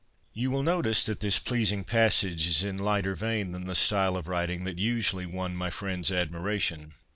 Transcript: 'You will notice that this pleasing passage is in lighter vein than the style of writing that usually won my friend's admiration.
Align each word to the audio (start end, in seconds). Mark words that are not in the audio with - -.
'You 0.33 0.49
will 0.49 0.63
notice 0.63 1.05
that 1.05 1.19
this 1.19 1.37
pleasing 1.37 1.83
passage 1.83 2.47
is 2.47 2.63
in 2.63 2.75
lighter 2.79 3.13
vein 3.13 3.51
than 3.51 3.67
the 3.67 3.75
style 3.75 4.17
of 4.17 4.27
writing 4.27 4.63
that 4.63 4.79
usually 4.79 5.27
won 5.27 5.55
my 5.55 5.69
friend's 5.69 6.11
admiration. 6.11 6.93